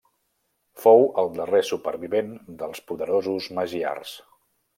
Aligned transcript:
Fou 0.85 1.03
el 1.23 1.29
darrer 1.35 1.61
supervivent 1.71 2.33
dels 2.63 2.83
poderosos 2.89 3.51
magiars. 3.61 4.17